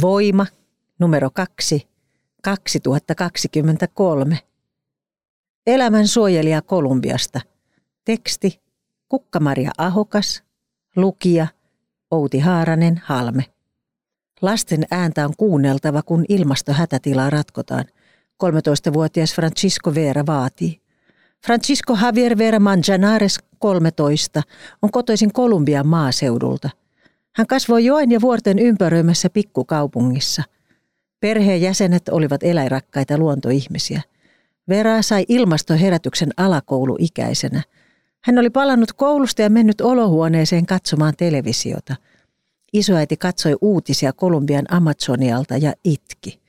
Voima 0.00 0.46
numero 0.98 1.30
kaksi 1.30 1.88
2023. 2.42 4.38
Elämän 5.66 6.08
suojelija 6.08 6.62
Kolumbiasta. 6.62 7.40
Teksti 8.04 8.60
Kukka-Maria 9.08 9.70
Ahokas. 9.78 10.42
Lukija 10.96 11.46
Outi 12.10 12.38
Haaranen 12.38 13.02
Halme. 13.04 13.44
Lasten 14.42 14.84
ääntä 14.90 15.24
on 15.24 15.34
kuunneltava, 15.36 16.02
kun 16.02 16.24
ilmastohätätilaa 16.28 17.30
ratkotaan. 17.30 17.84
13-vuotias 18.44 19.34
Francisco 19.34 19.94
Vera 19.94 20.26
vaatii. 20.26 20.80
Francisco 21.46 21.98
Javier 22.02 22.38
Vera 22.38 22.60
Manjanares, 22.60 23.38
13, 23.58 24.42
on 24.82 24.90
kotoisin 24.90 25.32
Kolumbian 25.32 25.86
maaseudulta. 25.86 26.70
Hän 27.36 27.46
kasvoi 27.46 27.84
joen 27.84 28.10
ja 28.10 28.20
vuorten 28.20 28.58
ympäröimässä 28.58 29.30
pikkukaupungissa. 29.30 30.42
Perheen 31.20 31.60
jäsenet 31.60 32.08
olivat 32.08 32.42
eläinrakkaita 32.42 33.18
luontoihmisiä. 33.18 34.02
Vera 34.68 35.02
sai 35.02 35.24
ilmastoherätyksen 35.28 36.28
alakouluikäisenä. 36.36 37.62
Hän 38.24 38.38
oli 38.38 38.50
palannut 38.50 38.92
koulusta 38.92 39.42
ja 39.42 39.50
mennyt 39.50 39.80
olohuoneeseen 39.80 40.66
katsomaan 40.66 41.14
televisiota– 41.16 41.96
Isoäiti 42.72 43.16
katsoi 43.16 43.56
uutisia 43.60 44.12
Kolumbian 44.12 44.64
Amazonialta 44.70 45.56
ja 45.56 45.72
itki. 45.84 46.40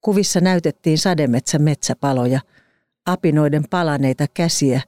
Kuvissa 0.00 0.40
näytettiin 0.40 0.98
sademetsän 0.98 1.62
metsäpaloja, 1.62 2.40
apinoiden 3.06 3.64
palaneita 3.70 4.26
käsiä 4.34 4.80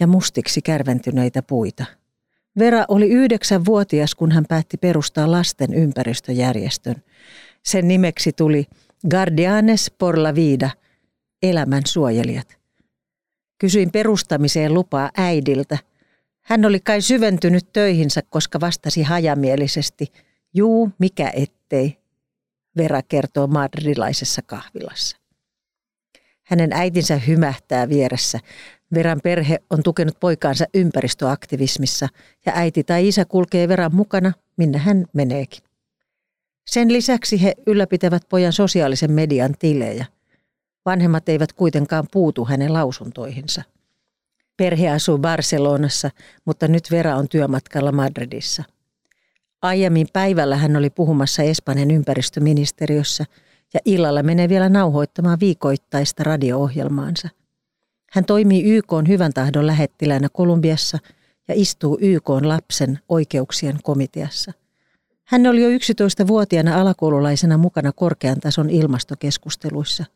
ja 0.00 0.06
mustiksi 0.06 0.62
kärventyneitä 0.62 1.42
puita. 1.42 1.84
Vera 2.58 2.84
oli 2.88 3.08
yhdeksänvuotias, 3.08 4.14
kun 4.14 4.32
hän 4.32 4.44
päätti 4.48 4.76
perustaa 4.76 5.30
lasten 5.30 5.74
ympäristöjärjestön. 5.74 6.94
Sen 7.62 7.88
nimeksi 7.88 8.32
tuli 8.32 8.66
Guardianes 9.10 9.90
por 9.98 10.22
la 10.22 10.34
Vida, 10.34 10.70
elämän 11.42 11.82
suojelijat. 11.86 12.58
Kysyin 13.58 13.90
perustamiseen 13.90 14.74
lupaa 14.74 15.10
äidiltä– 15.16 15.78
hän 16.42 16.64
oli 16.64 16.80
kai 16.80 17.02
syventynyt 17.02 17.72
töihinsä, 17.72 18.22
koska 18.30 18.60
vastasi 18.60 19.02
hajamielisesti, 19.02 20.12
juu, 20.54 20.90
mikä 20.98 21.32
ettei, 21.36 21.98
Vera 22.76 23.02
kertoo 23.02 23.46
madrilaisessa 23.46 24.42
kahvilassa. 24.46 25.16
Hänen 26.42 26.72
äitinsä 26.72 27.16
hymähtää 27.16 27.88
vieressä. 27.88 28.38
Veran 28.94 29.20
perhe 29.22 29.58
on 29.70 29.82
tukenut 29.82 30.20
poikaansa 30.20 30.64
ympäristöaktivismissa 30.74 32.08
ja 32.46 32.52
äiti 32.54 32.84
tai 32.84 33.08
isä 33.08 33.24
kulkee 33.24 33.68
Veran 33.68 33.94
mukana, 33.94 34.32
minne 34.56 34.78
hän 34.78 35.04
meneekin. 35.12 35.62
Sen 36.66 36.92
lisäksi 36.92 37.42
he 37.42 37.54
ylläpitävät 37.66 38.22
pojan 38.28 38.52
sosiaalisen 38.52 39.12
median 39.12 39.54
tilejä. 39.58 40.06
Vanhemmat 40.84 41.28
eivät 41.28 41.52
kuitenkaan 41.52 42.06
puutu 42.12 42.44
hänen 42.44 42.72
lausuntoihinsa. 42.72 43.62
Perhe 44.56 44.88
asuu 44.88 45.18
Barcelonassa, 45.18 46.10
mutta 46.44 46.68
nyt 46.68 46.90
Vera 46.90 47.16
on 47.16 47.28
työmatkalla 47.28 47.92
Madridissa. 47.92 48.62
Aiemmin 49.62 50.06
päivällä 50.12 50.56
hän 50.56 50.76
oli 50.76 50.90
puhumassa 50.90 51.42
Espanjan 51.42 51.90
ympäristöministeriössä 51.90 53.24
ja 53.74 53.80
illalla 53.84 54.22
menee 54.22 54.48
vielä 54.48 54.68
nauhoittamaan 54.68 55.40
viikoittaista 55.40 56.24
radio-ohjelmaansa. 56.24 57.28
Hän 58.12 58.24
toimii 58.24 58.62
YK 58.62 58.92
hyvän 59.08 59.32
tahdon 59.32 59.66
lähettilänä 59.66 60.28
Kolumbiassa 60.32 60.98
ja 61.48 61.54
istuu 61.56 61.98
YK 62.00 62.28
lapsen 62.28 62.98
oikeuksien 63.08 63.78
komiteassa. 63.82 64.52
Hän 65.24 65.46
oli 65.46 65.62
jo 65.62 65.68
11-vuotiaana 65.68 66.80
alakoululaisena 66.80 67.58
mukana 67.58 67.92
korkean 67.92 68.40
tason 68.40 68.70
ilmastokeskusteluissa– 68.70 70.04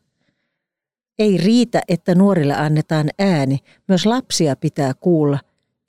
ei 1.19 1.37
riitä, 1.37 1.81
että 1.87 2.15
nuorille 2.15 2.55
annetaan 2.55 3.09
ääni, 3.19 3.59
myös 3.87 4.05
lapsia 4.05 4.55
pitää 4.55 4.93
kuulla, 4.99 5.39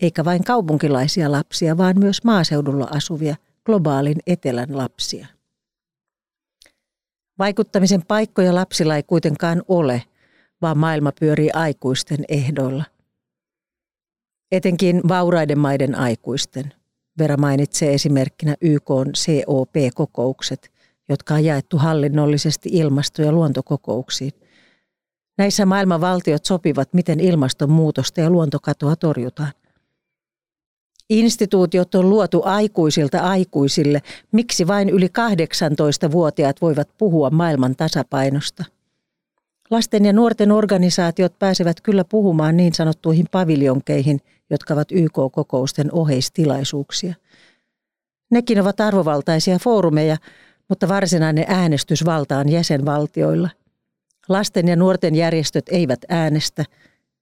eikä 0.00 0.24
vain 0.24 0.44
kaupunkilaisia 0.44 1.32
lapsia, 1.32 1.76
vaan 1.76 1.98
myös 1.98 2.24
maaseudulla 2.24 2.88
asuvia 2.94 3.36
globaalin 3.64 4.18
etelän 4.26 4.76
lapsia. 4.76 5.26
Vaikuttamisen 7.38 8.02
paikkoja 8.08 8.54
lapsilla 8.54 8.96
ei 8.96 9.02
kuitenkaan 9.02 9.62
ole, 9.68 10.02
vaan 10.62 10.78
maailma 10.78 11.12
pyörii 11.20 11.50
aikuisten 11.50 12.24
ehdoilla. 12.28 12.84
Etenkin 14.52 15.00
vauraiden 15.08 15.58
maiden 15.58 15.94
aikuisten. 15.94 16.72
Vera 17.18 17.36
mainitsee 17.36 17.94
esimerkkinä 17.94 18.54
YK 18.60 18.88
COP-kokoukset, 19.24 20.72
jotka 21.08 21.34
on 21.34 21.44
jaettu 21.44 21.78
hallinnollisesti 21.78 22.68
ilmasto- 22.72 23.22
ja 23.22 23.32
luontokokouksiin– 23.32 24.32
Näissä 25.38 25.66
maailman 25.66 26.00
valtiot 26.00 26.44
sopivat, 26.44 26.94
miten 26.94 27.20
ilmastonmuutosta 27.20 28.20
ja 28.20 28.30
luontokatoa 28.30 28.96
torjutaan. 28.96 29.52
Instituutiot 31.10 31.94
on 31.94 32.10
luotu 32.10 32.42
aikuisilta 32.44 33.18
aikuisille, 33.18 34.02
miksi 34.32 34.66
vain 34.66 34.88
yli 34.88 35.06
18-vuotiaat 35.06 36.62
voivat 36.62 36.88
puhua 36.98 37.30
maailman 37.30 37.76
tasapainosta. 37.76 38.64
Lasten 39.70 40.04
ja 40.04 40.12
nuorten 40.12 40.52
organisaatiot 40.52 41.38
pääsevät 41.38 41.80
kyllä 41.80 42.04
puhumaan 42.04 42.56
niin 42.56 42.74
sanottuihin 42.74 43.26
paviljonkeihin, 43.30 44.20
jotka 44.50 44.74
ovat 44.74 44.92
YK-kokousten 44.92 45.92
oheistilaisuuksia. 45.92 47.14
Nekin 48.30 48.60
ovat 48.60 48.80
arvovaltaisia 48.80 49.58
foorumeja, 49.58 50.16
mutta 50.68 50.88
varsinainen 50.88 51.44
äänestysvalta 51.48 52.38
on 52.38 52.48
jäsenvaltioilla. 52.48 53.48
Lasten 54.28 54.68
ja 54.68 54.76
nuorten 54.76 55.14
järjestöt 55.14 55.64
eivät 55.68 56.00
äänestä, 56.08 56.64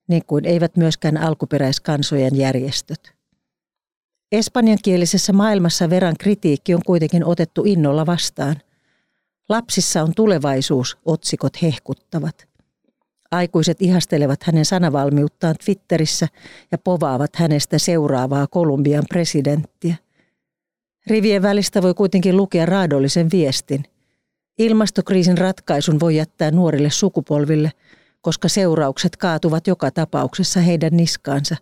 niin 0.09 0.23
kuin 0.27 0.45
eivät 0.45 0.77
myöskään 0.77 1.17
alkuperäiskansojen 1.17 2.37
järjestöt. 2.37 3.17
Espanjankielisessä 4.33 5.33
maailmassa 5.33 5.91
veran 5.91 6.15
kritiikki 6.21 6.75
on 6.75 6.83
kuitenkin 6.87 7.25
otettu 7.25 7.63
innolla 7.67 8.07
vastaan. 8.07 8.57
Lapsissa 9.49 10.03
on 10.03 10.13
tulevaisuus, 10.17 10.99
otsikot 11.05 11.63
hehkuttavat. 11.63 12.49
Aikuiset 13.31 13.83
ihastelevat 13.83 14.43
hänen 14.43 14.65
sanavalmiuttaan 14.65 15.55
Twitterissä 15.65 16.29
ja 16.73 16.79
povaavat 16.79 17.37
hänestä 17.37 17.79
seuraavaa 17.79 18.47
Kolumbian 18.47 19.05
presidenttiä. 19.09 19.97
Rivien 21.07 21.43
välistä 21.43 21.83
voi 21.83 21.95
kuitenkin 21.95 22.37
lukea 22.37 22.67
raadollisen 22.67 23.31
viestin– 23.31 23.85
Ilmastokriisin 24.59 25.39
ratkaisun 25.39 26.01
voi 26.01 26.17
jättää 26.17 26.51
nuorille 26.51 26.91
sukupolville, 26.91 27.73
koska 28.21 28.49
seuraukset 28.49 29.17
kaatuvat 29.17 29.67
joka 29.67 29.91
tapauksessa 29.91 30.61
heidän 30.61 30.97
niskaansa. 30.97 31.57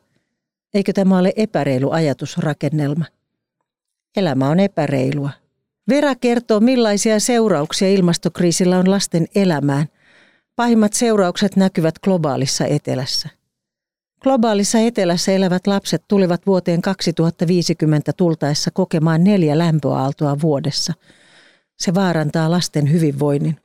Eikö 0.75 0.93
tämä 0.93 1.19
ole 1.19 1.33
epäreilu 1.37 1.91
ajatusrakennelma? 1.91 3.05
Elämä 4.17 4.49
on 4.49 4.61
epäreilua. 4.61 5.31
Vera 5.89 6.15
kertoo, 6.15 6.61
millaisia 6.61 7.21
seurauksia 7.21 7.89
ilmastokriisillä 7.89 8.79
on 8.79 8.91
lasten 8.91 9.27
elämään. 9.35 9.87
Pahimmat 10.57 10.93
seuraukset 10.93 11.57
näkyvät 11.57 11.95
globaalissa 11.99 12.67
etelässä. 12.67 13.29
Globaalissa 14.23 14.79
etelässä 14.79 15.33
elävät 15.33 15.67
lapset 15.67 16.03
tulivat 16.09 16.47
vuoteen 16.47 16.83
2050 16.83 18.13
tultaessa 18.13 18.71
kokemaan 18.71 19.25
neljä 19.25 19.59
lämpöaaltoa 19.59 20.41
vuodessa– 20.41 20.93
se 21.77 21.95
vaarantaa 21.95 22.51
lasten 22.51 22.93
hyvinvoinnin. 22.93 23.57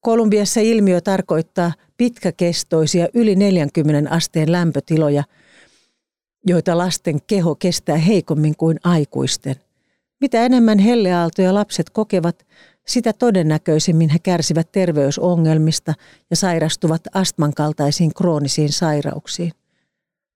Kolumbiassa 0.00 0.60
ilmiö 0.60 1.00
tarkoittaa 1.00 1.72
pitkäkestoisia 1.96 3.08
yli 3.14 3.36
40 3.36 4.10
asteen 4.10 4.52
lämpötiloja, 4.52 5.24
joita 6.46 6.78
lasten 6.78 7.22
keho 7.26 7.54
kestää 7.54 7.96
heikommin 7.96 8.56
kuin 8.56 8.80
aikuisten. 8.84 9.56
Mitä 10.22 10.44
enemmän 10.44 10.78
helleaaltoja 10.78 11.54
lapset 11.54 11.90
kokevat, 11.90 12.46
sitä 12.86 13.12
todennäköisemmin 13.12 14.08
he 14.08 14.18
kärsivät 14.18 14.72
terveysongelmista 14.72 15.94
ja 16.30 16.36
sairastuvat 16.36 17.02
astman 17.14 17.54
kaltaisiin 17.54 18.14
kroonisiin 18.14 18.72
sairauksiin. 18.72 19.52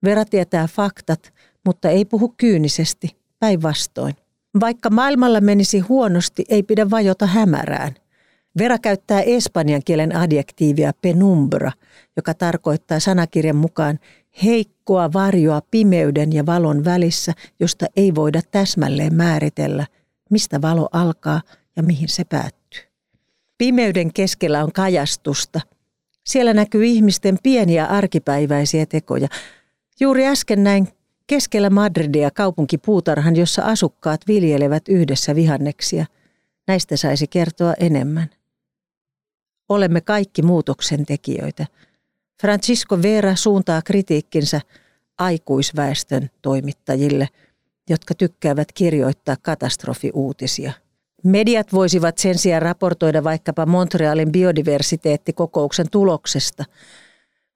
Vera 0.04 0.24
tietää 0.24 0.66
faktat, 0.66 1.32
mutta 1.66 1.88
ei 1.88 2.04
puhu 2.04 2.34
kyynisesti, 2.36 3.16
päinvastoin. 3.38 4.14
Vaikka 4.60 4.90
maailmalla 4.90 5.40
menisi 5.40 5.78
huonosti, 5.78 6.44
ei 6.48 6.62
pidä 6.62 6.90
vajota 6.90 7.26
hämärään. 7.26 7.94
Vera 8.58 8.78
käyttää 8.78 9.20
espanjan 9.20 9.82
kielen 9.84 10.16
adjektiivia 10.16 10.92
penumbra, 11.02 11.72
joka 12.16 12.34
tarkoittaa 12.34 13.00
sanakirjan 13.00 13.56
mukaan 13.56 13.98
heikkoa 14.44 15.12
varjoa 15.12 15.60
pimeyden 15.70 16.32
ja 16.32 16.46
valon 16.46 16.84
välissä, 16.84 17.32
josta 17.60 17.86
ei 17.96 18.14
voida 18.14 18.40
täsmälleen 18.50 19.14
määritellä, 19.14 19.86
mistä 20.30 20.62
valo 20.62 20.88
alkaa 20.92 21.42
ja 21.76 21.82
mihin 21.82 22.08
se 22.08 22.24
päättyy. 22.24 22.82
Pimeyden 23.58 24.12
keskellä 24.12 24.64
on 24.64 24.72
kajastusta. 24.72 25.60
Siellä 26.26 26.54
näkyy 26.54 26.84
ihmisten 26.84 27.38
pieniä 27.42 27.86
arkipäiväisiä 27.86 28.86
tekoja. 28.86 29.28
Juuri 30.00 30.26
äsken 30.26 30.64
näin 30.64 30.88
keskellä 31.26 31.70
Madridia 31.70 32.30
kaupunkipuutarhan, 32.30 33.36
jossa 33.36 33.62
asukkaat 33.62 34.20
viljelevät 34.28 34.88
yhdessä 34.88 35.34
vihanneksia. 35.34 36.06
Näistä 36.66 36.96
saisi 36.96 37.26
kertoa 37.26 37.74
enemmän. 37.80 38.30
Olemme 39.68 40.00
kaikki 40.00 40.42
muutoksen 40.42 41.06
tekijöitä. 41.06 41.66
Francisco 42.40 43.02
Vera 43.02 43.36
suuntaa 43.36 43.82
kritiikkinsä 43.82 44.60
aikuisväestön 45.18 46.30
toimittajille, 46.42 47.28
jotka 47.90 48.14
tykkäävät 48.14 48.72
kirjoittaa 48.72 49.36
katastrofiuutisia– 49.42 50.72
Mediat 51.26 51.72
voisivat 51.72 52.18
sen 52.18 52.38
sijaan 52.38 52.62
raportoida 52.62 53.24
vaikkapa 53.24 53.66
Montrealin 53.66 54.32
biodiversiteettikokouksen 54.32 55.86
tuloksesta. 55.90 56.64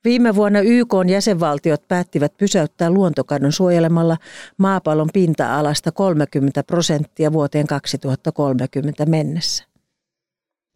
Viime 0.05 0.35
vuonna 0.35 0.61
YK 0.61 0.93
jäsenvaltiot 1.11 1.88
päättivät 1.88 2.37
pysäyttää 2.37 2.91
luontokadon 2.91 3.53
suojelemalla 3.53 4.17
maapallon 4.56 5.09
pinta-alasta 5.12 5.93
30 5.93 6.62
prosenttia 6.62 7.32
vuoteen 7.32 7.67
2030 7.67 9.06
mennessä. 9.06 9.65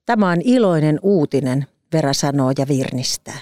Tämä 0.07 0.31
on 0.31 0.39
iloinen 0.45 0.99
uutinen, 1.03 1.67
Vera 1.93 2.13
sanoo 2.13 2.53
ja 2.59 2.69
virnistää. 2.69 3.39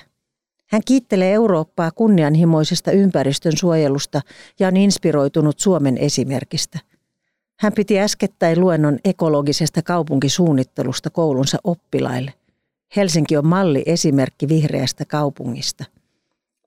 Hän 0.73 0.83
kiittelee 0.85 1.33
Eurooppaa 1.33 1.91
kunnianhimoisesta 1.91 2.91
ympäristön 2.91 3.57
suojelusta 3.57 4.21
ja 4.59 4.69
on 4.69 4.77
inspiroitunut 4.77 5.61
Suomen 5.61 5.99
esimerkistä– 5.99 6.79
hän 7.63 7.73
piti 7.73 8.01
äskettäin 8.01 8.61
luennon 8.61 8.99
ekologisesta 9.05 9.83
kaupunkisuunnittelusta 9.83 11.11
koulunsa 11.11 11.59
oppilaille. 11.65 12.35
Helsinki 12.97 13.37
on 13.37 13.47
malli 13.47 13.83
esimerkki 13.87 14.49
vihreästä 14.49 15.05
kaupungista. 15.05 15.85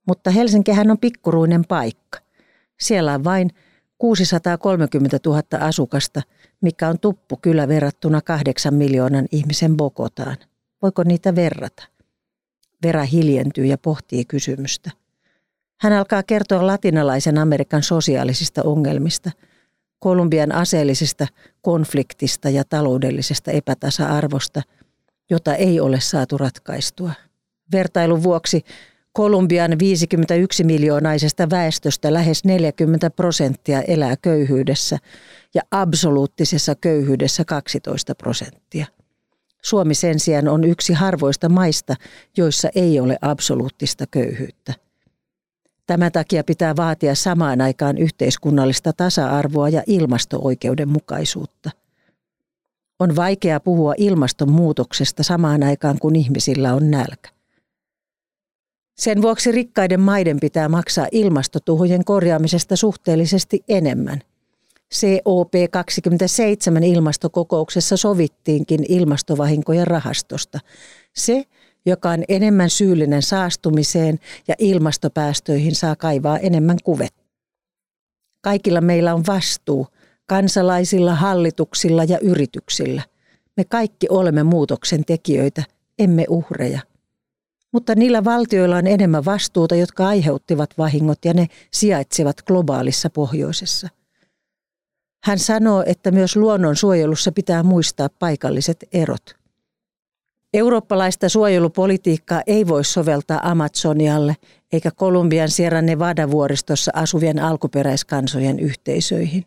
Mutta 0.08 0.32
Helsinkihän 0.32 0.92
on 0.92 0.98
pikkuruinen 0.98 1.66
paikka. 1.68 2.20
Siellä 2.80 3.14
on 3.14 3.24
vain 3.24 3.50
630 3.98 5.20
000 5.26 5.42
asukasta, 5.60 6.22
mikä 6.62 6.90
on 6.90 7.00
tuppu 7.00 7.38
kyllä 7.42 7.68
verrattuna 7.68 8.22
kahdeksan 8.22 8.74
miljoonan 8.74 9.26
ihmisen 9.32 9.78
Bogotaan. 9.78 10.38
Voiko 10.82 11.04
niitä 11.04 11.36
verrata? 11.36 11.95
Vera 12.84 13.04
hiljentyy 13.04 13.66
ja 13.66 13.78
pohtii 13.78 14.26
kysymystä. 14.26 14.92
Hän 15.82 15.94
alkaa 15.94 16.24
kertoa 16.24 16.68
latinalaisen 16.68 17.38
Amerikan 17.38 17.84
sosiaalisista 17.84 18.64
ongelmista– 18.64 19.32
Kolumbian 20.06 20.52
aseellisesta 20.52 21.28
konfliktista 21.62 22.50
ja 22.50 22.64
taloudellisesta 22.70 23.52
epätasa-arvosta, 23.52 24.62
jota 25.30 25.56
ei 25.56 25.80
ole 25.80 26.00
saatu 26.00 26.38
ratkaistua. 26.38 27.12
Vertailun 27.72 28.24
vuoksi 28.24 28.62
Kolumbian 29.14 29.80
51 29.80 30.64
miljoonaisesta 30.64 31.50
väestöstä 31.50 32.14
lähes 32.14 32.44
40 32.44 33.10
prosenttia 33.10 33.82
elää 33.82 34.16
köyhyydessä 34.22 34.98
ja 35.54 35.62
absoluuttisessa 35.72 36.76
köyhyydessä 36.76 37.46
12 37.46 38.16
prosenttia. 38.16 38.86
Suomi 39.66 39.96
sen 39.96 40.20
sijaan 40.20 40.48
on 40.48 40.64
yksi 40.64 40.94
harvoista 40.94 41.50
maista, 41.50 41.96
joissa 42.38 42.70
ei 42.76 43.00
ole 43.00 43.18
absoluuttista 43.22 44.06
köyhyyttä. 44.12 44.74
Tämän 45.86 46.12
takia 46.12 46.44
pitää 46.44 46.76
vaatia 46.76 47.16
samaan 47.16 47.62
aikaan 47.62 47.98
yhteiskunnallista 47.98 48.94
tasa-arvoa 48.94 49.70
ja 49.70 49.84
ilmasto-oikeudenmukaisuutta. 49.88 51.72
On 53.00 53.16
vaikea 53.16 53.60
puhua 53.60 53.94
ilmastonmuutoksesta 53.98 55.24
samaan 55.24 55.64
aikaan, 55.64 56.00
kun 56.00 56.16
ihmisillä 56.16 56.74
on 56.74 56.92
nälkä. 56.92 57.30
Sen 58.98 59.22
vuoksi 59.22 59.52
rikkaiden 59.52 60.00
maiden 60.00 60.40
pitää 60.40 60.70
maksaa 60.70 61.08
ilmastotuhojen 61.12 62.06
korjaamisesta 62.06 62.76
suhteellisesti 62.76 63.64
enemmän. 63.68 64.22
COP27 64.94 66.84
ilmastokokouksessa 66.84 67.98
sovittiinkin 67.98 68.86
ilmastovahinkojen 68.90 69.88
rahastosta. 69.88 70.60
Se, 71.16 71.44
joka 71.86 72.10
on 72.10 72.24
enemmän 72.30 72.70
syyllinen 72.70 73.22
saastumiseen 73.22 74.20
ja 74.48 74.56
ilmastopäästöihin 74.60 75.76
saa 75.76 75.96
kaivaa 75.96 76.40
enemmän 76.40 76.78
kuvetta. 76.84 77.24
Kaikilla 78.42 78.82
meillä 78.82 79.14
on 79.14 79.24
vastuu, 79.28 79.88
kansalaisilla, 80.28 81.16
hallituksilla 81.16 82.04
ja 82.04 82.20
yrityksillä. 82.20 83.02
Me 83.58 83.64
kaikki 83.64 84.08
olemme 84.10 84.44
muutoksen 84.44 85.06
tekijöitä, 85.06 85.64
emme 86.00 86.26
uhreja. 86.30 86.80
Mutta 87.72 87.96
niillä 87.96 88.24
valtioilla 88.24 88.78
on 88.78 88.88
enemmän 88.88 89.26
vastuuta, 89.26 89.76
jotka 89.76 90.08
aiheuttivat 90.08 90.70
vahingot 90.78 91.26
ja 91.26 91.34
ne 91.34 91.48
sijaitsevat 91.72 92.42
globaalissa 92.42 93.10
pohjoisessa. 93.10 93.90
Hän 95.26 95.40
sanoo, 95.40 95.84
että 95.86 96.12
myös 96.12 96.36
luonnonsuojelussa 96.36 97.32
pitää 97.32 97.64
muistaa 97.64 98.10
paikalliset 98.20 98.86
erot. 98.94 99.36
Eurooppalaista 100.54 101.30
suojelupolitiikkaa 101.30 102.42
ei 102.48 102.68
voi 102.68 102.84
soveltaa 102.84 103.50
Amazonialle 103.50 104.36
eikä 104.74 104.92
Kolumbian 104.92 105.50
Sierra 105.50 105.82
Nevada-vuoristossa 105.82 106.92
asuvien 106.94 107.40
alkuperäiskansojen 107.40 108.60
yhteisöihin. 108.60 109.46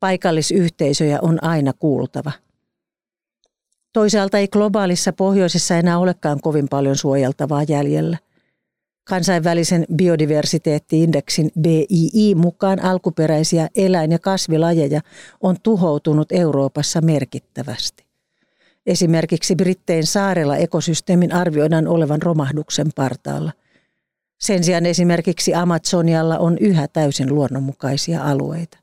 Paikallisyhteisöjä 0.00 1.18
on 1.22 1.44
aina 1.44 1.72
kuultava. 1.72 2.32
Toisaalta 3.92 4.38
ei 4.38 4.48
globaalissa 4.48 5.12
pohjoisessa 5.12 5.76
enää 5.76 5.98
olekaan 5.98 6.40
kovin 6.40 6.68
paljon 6.68 6.96
suojeltavaa 6.96 7.62
jäljellä. 7.62 8.18
Kansainvälisen 9.04 9.86
biodiversiteettiindeksin 9.96 11.50
BII 11.60 12.34
mukaan 12.34 12.84
alkuperäisiä 12.84 13.68
eläin- 13.76 14.12
ja 14.12 14.18
kasvilajeja 14.18 15.00
on 15.40 15.56
tuhoutunut 15.62 16.32
Euroopassa 16.32 17.00
merkittävästi. 17.00 18.04
Esimerkiksi 18.86 19.56
Brittein 19.56 20.06
saarella 20.06 20.56
ekosysteemin 20.56 21.32
arvioidaan 21.32 21.88
olevan 21.88 22.22
romahduksen 22.22 22.86
partaalla. 22.96 23.52
Sen 24.40 24.64
sijaan 24.64 24.86
esimerkiksi 24.86 25.54
Amazonialla 25.54 26.38
on 26.38 26.58
yhä 26.58 26.88
täysin 26.88 27.34
luonnonmukaisia 27.34 28.24
alueita. 28.24 28.78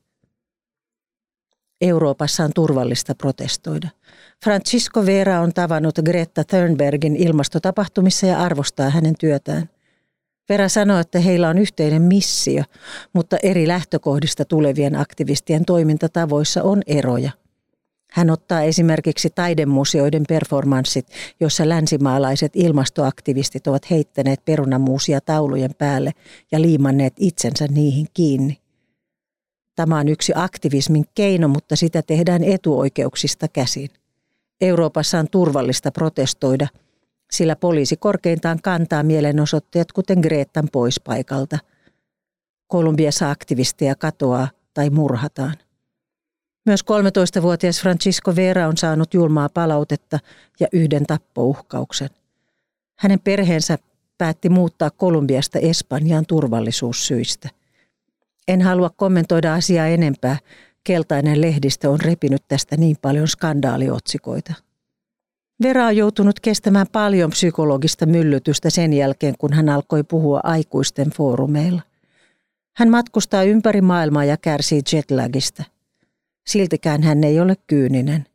Euroopassa 1.82 2.44
on 2.44 2.52
turvallista 2.56 3.16
protestoida. 3.16 3.90
Francisco 4.44 5.06
Vera 5.06 5.40
on 5.40 5.54
tavannut 5.54 5.96
Greta 6.06 6.44
Thunbergin 6.44 7.16
ilmastotapahtumissa 7.16 8.26
ja 8.26 8.40
arvostaa 8.40 8.90
hänen 8.90 9.16
työtään. 9.20 9.70
Vera 10.50 10.70
sanoi, 10.70 11.02
että 11.02 11.20
heillä 11.20 11.50
on 11.50 11.58
yhteinen 11.58 12.02
missio, 12.02 12.64
mutta 13.14 13.38
eri 13.44 13.68
lähtökohdista 13.68 14.46
tulevien 14.46 14.96
aktivistien 14.96 15.66
toimintatavoissa 15.66 16.64
on 16.64 16.82
eroja– 16.88 17.32
hän 18.12 18.30
ottaa 18.30 18.62
esimerkiksi 18.62 19.30
taidemuseoiden 19.30 20.24
performanssit, 20.30 21.08
jossa 21.40 21.70
länsimaalaiset 21.70 22.52
ilmastoaktivistit 22.56 23.68
ovat 23.68 23.90
heittäneet 23.90 24.46
perunamuusia 24.46 25.22
taulujen 25.22 25.72
päälle 25.78 26.12
ja 26.52 26.62
liimanneet 26.62 27.14
itsensä 27.20 27.68
niihin 27.68 28.08
kiinni. 28.14 28.58
Tämä 29.76 30.00
on 30.00 30.08
yksi 30.08 30.34
aktivismin 30.36 31.06
keino, 31.16 31.48
mutta 31.48 31.76
sitä 31.76 32.02
tehdään 32.02 32.44
etuoikeuksista 32.44 33.48
käsin. 33.48 33.90
Euroopassa 34.62 35.20
on 35.20 35.28
turvallista 35.32 35.92
protestoida, 35.92 36.68
sillä 37.32 37.56
poliisi 37.56 37.98
korkeintaan 37.98 38.60
kantaa 38.64 39.04
mielenosoittajat 39.04 39.92
kuten 39.92 40.20
Greetan 40.20 40.68
pois 40.72 41.00
paikalta. 41.00 41.58
Kolumbiassa 42.68 43.32
aktivisteja 43.32 43.96
katoaa 43.96 44.48
tai 44.74 44.90
murhataan. 44.90 45.54
Myös 46.66 46.82
13-vuotias 46.82 47.82
Francisco 47.82 48.36
Vera 48.36 48.68
on 48.68 48.78
saanut 48.78 49.14
julmaa 49.14 49.50
palautetta 49.50 50.20
ja 50.60 50.68
yhden 50.72 51.06
tappouhkauksen. 51.06 52.10
Hänen 52.96 53.20
perheensä 53.20 53.78
päätti 54.18 54.50
muuttaa 54.50 54.90
Kolumbiasta 54.90 55.60
Espanjaan 55.60 56.26
turvallisuussyistä. 56.28 57.50
En 58.48 58.62
halua 58.62 58.90
kommentoida 58.90 59.54
asiaa 59.54 59.88
enempää. 59.88 60.38
Keltainen 60.84 61.42
lehdistö 61.42 61.90
on 61.90 62.00
repinyt 62.02 62.44
tästä 62.48 62.78
niin 62.78 62.98
paljon 63.02 63.28
skandaaliotsikoita. 63.28 64.54
Vera 65.64 65.86
on 65.86 65.98
joutunut 65.98 66.40
kestämään 66.40 66.88
paljon 66.92 67.30
psykologista 67.30 68.06
myllytystä 68.06 68.70
sen 68.70 68.94
jälkeen, 68.94 69.36
kun 69.38 69.54
hän 69.54 69.70
alkoi 69.70 70.04
puhua 70.04 70.40
aikuisten 70.44 71.10
foorumeilla. 71.10 71.82
Hän 72.76 72.90
matkustaa 72.90 73.44
ympäri 73.44 73.82
maailmaa 73.82 74.26
ja 74.26 74.38
kärsii 74.38 74.82
jetlagista– 74.94 75.64
Siltikään 76.50 77.04
hän 77.04 77.24
ei 77.24 77.40
ole 77.40 77.56
kyyninen. 77.68 78.26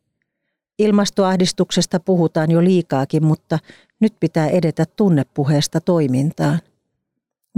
Ilmastoahdistuksesta 0.79 1.99
puhutaan 1.99 2.51
jo 2.51 2.63
liikaakin, 2.63 3.25
mutta 3.25 3.59
nyt 3.99 4.13
pitää 4.19 4.47
edetä 4.47 4.85
tunnepuheesta 4.95 5.81
toimintaan. 5.81 6.59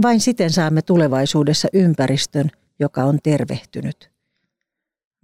Vain 0.02 0.20
siten 0.20 0.50
saamme 0.50 0.82
tulevaisuudessa 0.82 1.68
ympäristön, 1.72 2.50
joka 2.78 3.04
on 3.04 3.18
tervehtynyt. 3.22 4.10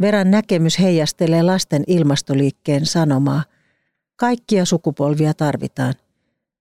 Veran 0.01 0.31
näkemys 0.31 0.79
heijastelee 0.79 1.43
lasten 1.43 1.85
ilmastoliikkeen 1.87 2.87
sanomaa. 2.87 3.43
Kaikkia 4.17 4.65
sukupolvia 4.65 5.35
tarvitaan. 5.35 5.95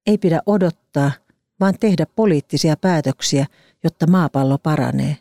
Ei 0.07 0.17
pidä 0.17 0.41
odottaa, 0.45 1.11
vaan 1.59 1.73
tehdä 1.79 2.05
poliittisia 2.15 2.77
päätöksiä, 2.77 3.45
jotta 3.83 4.07
maapallo 4.07 4.57
paranee. 4.57 5.17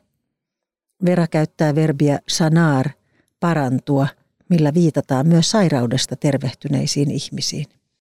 Vera 1.05 1.27
käyttää 1.27 1.75
verbiä 1.75 2.19
sanar, 2.29 2.91
parantua, 3.41 4.07
millä 4.49 4.75
viitataan 4.75 5.27
myös 5.27 5.51
sairaudesta 5.51 6.17
tervehtyneisiin 6.17 7.11
ihmisiin. 7.11 7.67